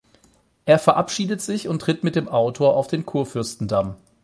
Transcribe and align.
Er 0.65 0.79
verabschiedet 0.79 1.41
sich 1.43 1.67
und 1.67 1.83
tritt 1.83 2.03
mit 2.03 2.15
dem 2.15 2.27
Autor 2.27 2.75
auf 2.75 2.87
den 2.87 3.05
Kurfürstendamm. 3.05 3.93